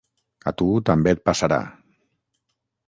A 0.51 0.53
tu, 0.61 0.69
també 0.91 1.13
et 1.17 1.21
passarà! 1.29 1.61